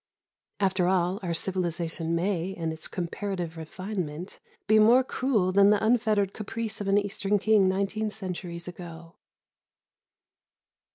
[0.59, 6.33] After all, our civilisation may, in its comparative refinement, be more cruel than the unfettered
[6.33, 9.13] caprice of an Eastern king nineteen centuries ago.